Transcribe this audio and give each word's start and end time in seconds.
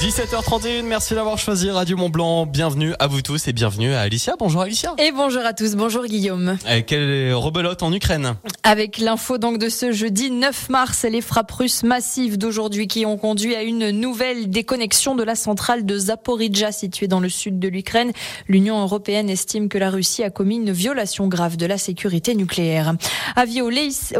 17h31, 0.00 0.82
merci 0.82 1.14
d'avoir 1.14 1.38
choisi 1.38 1.70
Radio 1.70 1.96
Mont 1.96 2.10
Blanc. 2.10 2.46
Bienvenue 2.46 2.94
à 2.98 3.06
vous 3.06 3.22
tous 3.22 3.46
et 3.46 3.52
bienvenue 3.52 3.94
à 3.94 4.00
Alicia. 4.00 4.34
Bonjour 4.38 4.62
Alicia. 4.62 4.92
Et 4.98 5.12
bonjour 5.12 5.46
à 5.46 5.52
tous, 5.52 5.76
bonjour 5.76 6.04
Guillaume. 6.04 6.58
Et 6.68 6.82
quelle 6.82 7.32
rebelote 7.32 7.82
en 7.82 7.92
Ukraine 7.92 8.34
Avec 8.64 8.98
l'info 8.98 9.38
donc 9.38 9.58
de 9.58 9.68
ce 9.68 9.92
jeudi 9.92 10.32
9 10.32 10.68
mars, 10.68 11.04
les 11.08 11.20
frappes 11.20 11.52
russes 11.52 11.84
massives 11.84 12.36
d'aujourd'hui 12.38 12.88
qui 12.88 13.06
ont 13.06 13.16
conduit 13.16 13.54
à 13.54 13.62
une 13.62 13.90
nouvelle 13.90 14.50
déconnexion 14.50 15.14
de 15.14 15.22
la 15.22 15.36
centrale 15.36 15.86
de 15.86 15.96
Zaporizhzhia 15.96 16.72
située 16.72 17.06
dans 17.06 17.20
le 17.20 17.28
sud 17.28 17.60
de 17.60 17.68
l'Ukraine. 17.68 18.12
L'Union 18.48 18.82
européenne 18.82 19.30
estime 19.30 19.68
que 19.68 19.78
la 19.78 19.90
Russie 19.90 20.24
a 20.24 20.30
commis 20.30 20.56
une 20.56 20.72
violation 20.72 21.28
grave 21.28 21.56
de 21.56 21.66
la 21.66 21.78
sécurité 21.78 22.34
nucléaire. 22.34 22.94
Avis 23.36 23.62
aux, 23.62 23.70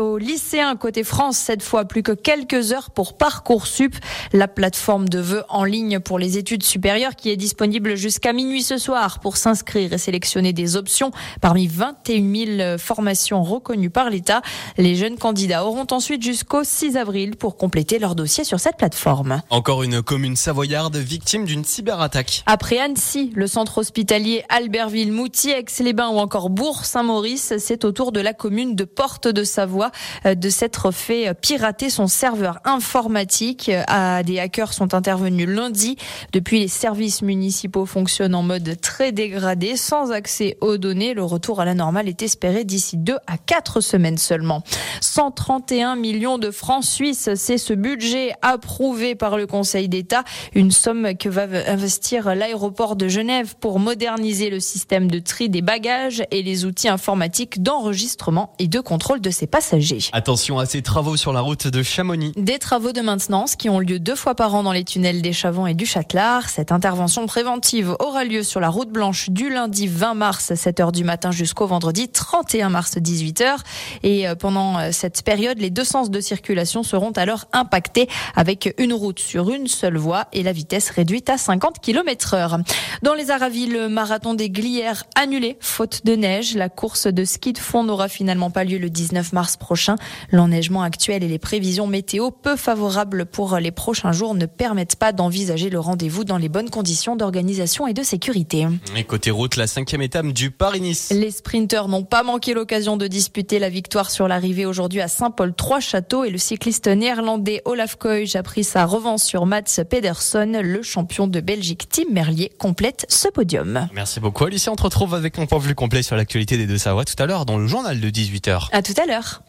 aux 0.00 0.18
lycéens 0.18 0.76
côté 0.76 1.02
France, 1.02 1.36
cette 1.36 1.62
fois 1.62 1.84
plus 1.84 2.04
que 2.04 2.12
quelques 2.12 2.72
heures 2.72 2.90
pour 2.90 3.18
Parcoursup, 3.18 3.96
la 4.32 4.46
plateforme 4.46 5.08
de 5.08 5.18
vœux 5.18 5.42
en 5.48 5.63
ligne 5.64 5.74
ligne 5.74 5.98
pour 5.98 6.20
les 6.20 6.38
études 6.38 6.62
supérieures 6.62 7.16
qui 7.16 7.30
est 7.30 7.36
disponible 7.36 7.96
jusqu'à 7.96 8.32
minuit 8.32 8.62
ce 8.62 8.78
soir 8.78 9.18
pour 9.18 9.36
s'inscrire 9.36 9.92
et 9.92 9.98
sélectionner 9.98 10.52
des 10.52 10.76
options 10.76 11.10
parmi 11.40 11.66
21 11.66 12.56
000 12.56 12.78
formations 12.78 13.42
reconnues 13.42 13.90
par 13.90 14.08
l'État. 14.08 14.40
Les 14.78 14.94
jeunes 14.94 15.18
candidats 15.18 15.66
auront 15.66 15.86
ensuite 15.90 16.22
jusqu'au 16.22 16.62
6 16.62 16.96
avril 16.96 17.34
pour 17.36 17.56
compléter 17.56 17.98
leur 17.98 18.14
dossier 18.14 18.44
sur 18.44 18.60
cette 18.60 18.76
plateforme. 18.76 19.42
Encore 19.50 19.82
une 19.82 20.00
commune 20.00 20.36
savoyarde 20.36 20.96
victime 20.96 21.44
d'une 21.44 21.64
cyberattaque. 21.64 22.44
Après 22.46 22.78
Annecy, 22.78 23.32
le 23.34 23.48
centre 23.48 23.78
hospitalier 23.78 24.44
Albertville, 24.50 25.10
Moutier, 25.10 25.58
Aix-les-Bains 25.58 26.10
ou 26.10 26.18
encore 26.18 26.50
Bourg-Saint-Maurice, 26.50 27.54
c'est 27.58 27.84
au 27.84 27.90
tour 27.90 28.12
de 28.12 28.20
la 28.20 28.32
commune 28.32 28.76
de 28.76 28.84
Porte 28.84 29.26
de 29.26 29.42
Savoie 29.42 29.90
euh, 30.24 30.36
de 30.36 30.48
s'être 30.50 30.92
fait 30.92 31.34
pirater 31.34 31.90
son 31.90 32.06
serveur 32.06 32.60
informatique. 32.64 33.68
Euh, 33.70 34.22
des 34.22 34.38
hackers 34.38 34.72
sont 34.72 34.94
intervenus 34.94 35.48
lundi. 35.54 35.96
Depuis, 36.32 36.60
les 36.60 36.68
services 36.68 37.22
municipaux 37.22 37.86
fonctionnent 37.86 38.34
en 38.34 38.42
mode 38.42 38.80
très 38.80 39.12
dégradé, 39.12 39.76
sans 39.76 40.12
accès 40.12 40.56
aux 40.60 40.76
données. 40.76 41.14
Le 41.14 41.24
retour 41.24 41.60
à 41.60 41.64
la 41.64 41.74
normale 41.74 42.08
est 42.08 42.22
espéré 42.22 42.64
d'ici 42.64 42.96
deux 42.96 43.18
à 43.26 43.38
quatre 43.38 43.80
semaines 43.80 44.18
seulement. 44.18 44.62
131 45.00 45.96
millions 45.96 46.38
de 46.38 46.50
francs 46.50 46.84
suisses, 46.84 47.30
c'est 47.34 47.58
ce 47.58 47.72
budget 47.72 48.32
approuvé 48.42 49.14
par 49.14 49.36
le 49.36 49.46
Conseil 49.46 49.88
d'État, 49.88 50.24
une 50.54 50.70
somme 50.70 51.14
que 51.16 51.28
va 51.28 51.46
investir 51.68 52.34
l'aéroport 52.34 52.96
de 52.96 53.08
Genève 53.08 53.54
pour 53.60 53.78
moderniser 53.78 54.50
le 54.50 54.60
système 54.60 55.10
de 55.10 55.18
tri 55.18 55.48
des 55.48 55.62
bagages 55.62 56.24
et 56.30 56.42
les 56.42 56.64
outils 56.64 56.88
informatiques 56.88 57.62
d'enregistrement 57.62 58.52
et 58.58 58.68
de 58.68 58.80
contrôle 58.80 59.20
de 59.20 59.30
ses 59.30 59.46
passagers. 59.46 60.00
Attention 60.12 60.58
à 60.58 60.66
ces 60.66 60.82
travaux 60.82 61.16
sur 61.16 61.32
la 61.32 61.40
route 61.40 61.66
de 61.66 61.82
Chamonix. 61.82 62.32
Des 62.36 62.58
travaux 62.58 62.92
de 62.92 63.00
maintenance 63.00 63.56
qui 63.56 63.68
ont 63.68 63.78
lieu 63.78 63.98
deux 63.98 64.16
fois 64.16 64.34
par 64.34 64.54
an 64.54 64.62
dans 64.62 64.72
les 64.72 64.84
tunnels 64.84 65.22
des 65.22 65.32
et 65.44 65.74
du 65.74 65.84
Châtelard. 65.84 66.48
Cette 66.48 66.72
intervention 66.72 67.26
préventive 67.26 67.96
aura 68.00 68.24
lieu 68.24 68.42
sur 68.42 68.60
la 68.60 68.70
route 68.70 68.88
blanche 68.88 69.28
du 69.28 69.50
lundi 69.50 69.86
20 69.86 70.14
mars 70.14 70.52
7h 70.52 70.90
du 70.90 71.04
matin 71.04 71.32
jusqu'au 71.32 71.66
vendredi 71.66 72.08
31 72.08 72.70
mars 72.70 72.96
18h. 72.96 73.56
Et 74.02 74.26
euh, 74.26 74.36
pendant 74.36 74.78
euh, 74.78 74.88
cette 74.90 75.22
période, 75.22 75.58
les 75.58 75.68
deux 75.68 75.84
sens 75.84 76.10
de 76.10 76.18
circulation 76.22 76.82
seront 76.82 77.10
alors 77.10 77.44
impactés 77.52 78.08
avec 78.34 78.74
une 78.78 78.94
route 78.94 79.18
sur 79.18 79.50
une 79.50 79.66
seule 79.66 79.98
voie 79.98 80.28
et 80.32 80.42
la 80.42 80.52
vitesse 80.52 80.88
réduite 80.88 81.28
à 81.28 81.36
50 81.36 81.78
km 81.78 82.32
heure. 82.32 82.58
Dans 83.02 83.12
les 83.12 83.30
Aravis, 83.30 83.66
le 83.66 83.90
marathon 83.90 84.32
des 84.32 84.48
Glières 84.48 85.04
annulé 85.14 85.58
faute 85.60 86.06
de 86.06 86.16
neige. 86.16 86.54
La 86.54 86.70
course 86.70 87.06
de 87.06 87.24
ski 87.26 87.52
de 87.52 87.58
fond 87.58 87.84
n'aura 87.84 88.08
finalement 88.08 88.50
pas 88.50 88.64
lieu 88.64 88.78
le 88.78 88.88
19 88.88 89.34
mars 89.34 89.58
prochain. 89.58 89.96
L'enneigement 90.30 90.82
actuel 90.82 91.22
et 91.22 91.28
les 91.28 91.38
prévisions 91.38 91.86
météo 91.86 92.30
peu 92.30 92.56
favorables 92.56 93.26
pour 93.26 93.58
les 93.58 93.72
prochains 93.72 94.12
jours 94.12 94.34
ne 94.34 94.46
permettent 94.46 94.96
pas 94.96 95.12
d'envisager 95.12 95.33
envisager 95.34 95.68
le 95.68 95.80
rendez-vous 95.80 96.22
dans 96.22 96.36
les 96.36 96.48
bonnes 96.48 96.70
conditions 96.70 97.16
d'organisation 97.16 97.88
et 97.88 97.92
de 97.92 98.04
sécurité. 98.04 98.68
Et 98.96 99.02
côté 99.02 99.32
route, 99.32 99.56
la 99.56 99.66
cinquième 99.66 100.00
étape 100.00 100.28
du 100.28 100.52
Paris-Nice. 100.52 101.10
Les 101.10 101.32
sprinteurs 101.32 101.88
n'ont 101.88 102.04
pas 102.04 102.22
manqué 102.22 102.54
l'occasion 102.54 102.96
de 102.96 103.08
disputer 103.08 103.58
la 103.58 103.68
victoire 103.68 104.12
sur 104.12 104.28
l'arrivée 104.28 104.64
aujourd'hui 104.64 105.00
à 105.00 105.08
Saint-Paul-Trois-Châteaux 105.08 106.22
et 106.22 106.30
le 106.30 106.38
cycliste 106.38 106.86
néerlandais 106.86 107.62
Olaf 107.64 107.96
Koij 107.96 108.36
a 108.36 108.44
pris 108.44 108.62
sa 108.62 108.86
revanche 108.86 109.22
sur 109.22 109.44
Mats 109.44 109.82
Pedersen. 109.90 110.60
Le 110.60 110.82
champion 110.82 111.26
de 111.26 111.40
Belgique 111.40 111.88
Tim 111.88 112.12
Merlier 112.12 112.52
complète 112.56 113.04
ce 113.08 113.26
podium. 113.26 113.88
Merci 113.92 114.20
beaucoup 114.20 114.44
Alicia. 114.44 114.70
On 114.70 114.76
te 114.76 114.84
retrouve 114.84 115.16
avec 115.16 115.36
un 115.40 115.46
point 115.46 115.58
plus 115.58 115.74
complet 115.74 116.04
sur 116.04 116.14
l'actualité 116.14 116.56
des 116.56 116.68
deux 116.68 116.78
Savoie 116.78 117.04
tout 117.04 117.20
à 117.20 117.26
l'heure 117.26 117.44
dans 117.44 117.58
le 117.58 117.66
journal 117.66 117.98
de 117.98 118.08
18h. 118.08 118.68
À 118.70 118.82
tout 118.82 118.94
à 119.02 119.06
l'heure. 119.06 119.42